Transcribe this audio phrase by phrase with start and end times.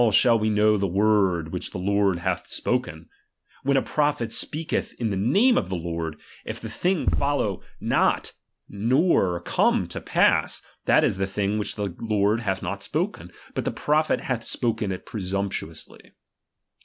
[0.09, 3.05] ^hall we know the word which the Lord hath not ■spoken?
[3.61, 7.61] When a prophet speaheth i?i the name ^_ ^f the Lord, if the thing follow
[7.79, 8.33] not
[8.67, 12.81] nor come to ^^|•^ ass, that is the thing which the Lord hath not ^^|
[12.81, 16.13] spoken; hut the prophet hath spoken it presump ^^^ ^uously.